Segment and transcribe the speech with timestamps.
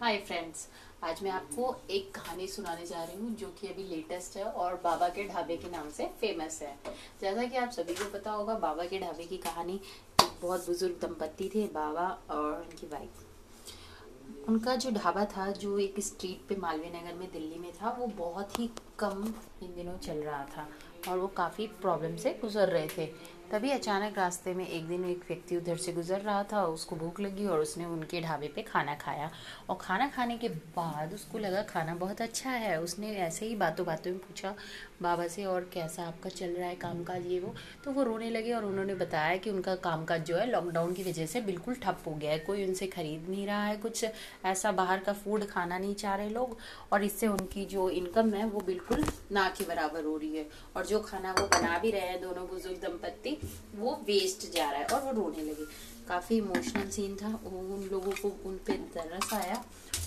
[0.00, 0.66] Hi friends
[1.04, 4.74] आज मैं आपको एक कहानी सुनाने जा रही हूँ, जो कि अभी लेटेस्ट है और
[4.84, 6.74] बाबा के ढाबे के नाम से फ़ेमस है।
[7.20, 10.98] जैसा कि आप सभी को पता होगा, बाबा के ढाबे की कहानी एक बहुत बुज़ुर्ग
[11.02, 16.90] दंपत्ति थे, बाबा और उनकी वाइफ उनका जो ढाबा था, जो एक स्ट्रीट पे मालवीय
[16.90, 19.24] नगर में दिल्ली में था, वो बहुत ही कम
[19.62, 20.68] इन दिनों चल रहा था।
[21.08, 25.18] और वो काफ़ी प्रॉब्लम से गुजर रहे थे। तभी अचानक रास्ते में एक दिन एक
[25.28, 28.94] व्यक्ति उधर से गुजर रहा था, उसको भूख लगी और उसने उनके ढाबे पे खाना
[28.94, 29.30] खाया।
[29.70, 33.86] और खाना खाने के बाद उसको लगा खाना बहुत अच्छा है। उसने ऐसे ही बातों
[33.86, 34.54] बातों में पूछा,
[35.02, 37.54] बाबा से और कैसा आपका चल रहा है काम काज ये वो?
[37.84, 41.02] तो वो रोने लगे और उन्होंने बताया कि उनका काम काज जो है लॉकडाउन की
[41.02, 44.04] वजह से बिल्कुल ठप हो गया है। कोई उनसे खरीद नहीं रहा है, कुछ
[44.44, 46.58] ऐसा बाहर का फ़ूड खाना नहीं चाह रहे लोग।
[46.92, 50.86] और इससे उनकी जो इनकम है वो बिल्कुल ना के बराबर हो रही है। और
[50.86, 53.36] जो खाना वो बना भी रहे हैं, दोनों बुज़ुर्ग दंपत्ति,
[53.74, 55.64] वो वेस्ट जा रहा है और वो रोने लगे।
[56.08, 59.64] काफ़ी इमोशनल सीन था। उन लोगों को उन पर तरस आया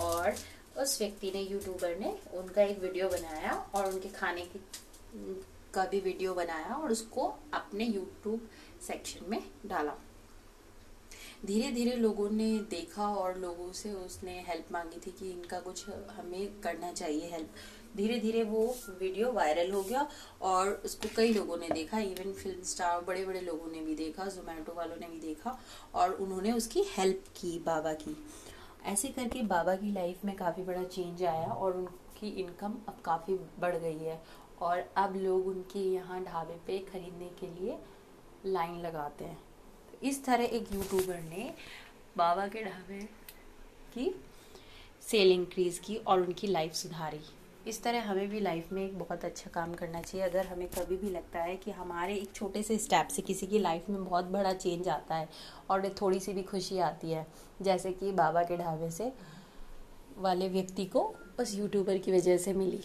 [0.00, 0.34] और
[0.78, 4.60] उस व्यक्ति ने यूट्यूबर ने उनका एक वीडियो बनाया और उनके खाने की,
[5.74, 8.48] का भी वीडियो बनाया और उसको अपने यूट्यूब
[8.86, 9.96] सेक्शन में डाला।
[11.46, 15.88] धीरे धीरे लोगों ने देखा और लोगों से उसने हेल्प मांगी थी कि इनका कुछ
[15.88, 17.50] हमें करना चाहिए हेल्प
[17.96, 18.64] धीरे धीरे वो
[19.00, 20.06] वीडियो वायरल हो गया
[20.42, 24.26] और उसको कई लोगों ने देखा इवन फ़िल्म स्टार बड़े बड़े लोगों ने भी देखा
[24.26, 25.58] जोमेटो वालों ने भी देखा
[25.94, 28.16] और उन्होंने उसकी हेल्प की, बाबा की।
[28.84, 33.34] ऐसे करके बाबा की लाइफ में काफ़ी बड़ा चेंज आया और उनकी इनकम अब काफ़ी
[33.60, 34.22] बढ़ गई है
[34.60, 37.78] और अब लोग उनके यहाँ ढाबे पे खरीदने के लिए
[38.46, 39.49] लाइन लगाते हैं।
[40.02, 41.50] इस तरह एक यूट्यूबर ने
[42.16, 43.00] बाबा के ढाबे
[43.94, 44.14] की
[45.02, 47.20] सेल इंक्रीज की और उनकी लाइफ सुधारी।
[47.66, 50.96] इस तरह हमें भी लाइफ में एक बहुत अच्छा काम करना चाहिए। अगर हमें कभी
[50.96, 54.24] भी लगता है कि हमारे एक छोटे से स्टेप से किसी की लाइफ में बहुत
[54.26, 55.28] बड़ा चेंज आता है
[55.70, 57.26] और थोड़ी सी भी खुशी आती है,
[57.62, 59.12] जैसे कि बाबा के ढाबे से
[60.18, 61.02] वाले व्यक्ति को
[61.40, 62.82] उस यूट्यूबर की वजह से मिली।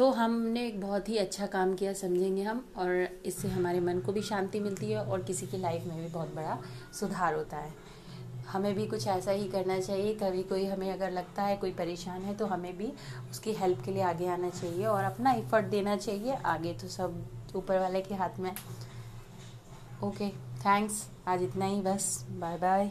[0.00, 4.12] तो हमने एक बहुत ही अच्छा काम किया, समझेंगे हम, और इससे हमारे मन को
[4.12, 6.56] भी शांति मिलती है और किसी की लाइफ में भी बहुत बड़ा
[7.00, 7.72] सुधार होता है।
[8.48, 12.22] हमें भी कुछ ऐसा ही करना चाहिए, कभी कोई हमें अगर लगता है कोई परेशान
[12.22, 12.92] है तो हमें भी
[13.30, 17.22] उसकी हेल्प के लिए आगे आना चाहिए और अपना एफर्ट देना चाहिए। आगे तो सब
[17.56, 18.50] ऊपर वाले के हाथ में
[20.04, 20.28] ओके
[20.64, 22.90] थैंक्स आज इतना ही, बस बाय बाय